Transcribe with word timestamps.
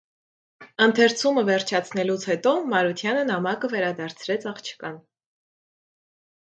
Ընթերցումը 0.85 1.43
վերջացնելուց 1.49 2.25
հետո 2.31 2.55
Մարությանը 2.73 3.27
նամակը 3.31 3.73
վերադարձրեց 3.77 4.51
աղջկան: 4.55 5.01